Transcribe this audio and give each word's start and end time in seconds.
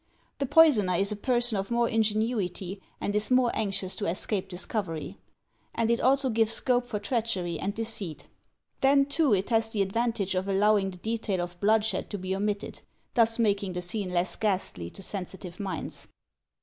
The 0.39 0.47
poisoner 0.47 0.95
is 0.95 1.11
a 1.11 1.15
person 1.15 1.57
of 1.59 1.69
more 1.69 1.87
ingenuity 1.87 2.81
and 2.99 3.15
is 3.15 3.29
more 3.29 3.51
anxious 3.53 3.95
to 3.97 4.07
escape 4.07 4.49
dis 4.49 4.65
covery; 4.65 5.17
and 5.75 5.91
it 5.91 6.01
also 6.01 6.31
gives 6.31 6.53
scope 6.53 6.87
for 6.87 6.97
treachery 6.97 7.59
and 7.59 7.75
deceit. 7.75 8.25
Then, 8.81 9.05
too, 9.05 9.31
it 9.35 9.51
has 9.51 9.69
the 9.69 9.83
advantage 9.83 10.33
of 10.33 10.47
allowing 10.47 10.89
the 10.89 10.97
detail 10.97 11.39
of 11.39 11.59
248 11.59 11.59
THE 11.59 11.61
TECHNIQUE 11.61 11.61
OF 11.61 11.61
THE 11.61 11.65
MYSTERY 11.67 11.85
STORY 11.85 12.01
bloodshed 12.01 12.09
to 12.09 12.17
be 12.17 12.35
omitted, 12.75 12.81
thus 13.13 13.37
making 13.39 13.73
the 13.73 13.81
scene 13.83 14.09
less 14.09 14.35
ghastly 14.35 14.89
to 14.89 15.03
sensitive 15.03 15.59
minds. 15.59 16.07